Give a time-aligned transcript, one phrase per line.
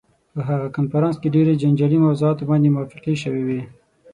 [0.33, 3.61] په هغه کنفرانس کې ډېرو جنجالي موضوعاتو باندې موافقې شوې وې.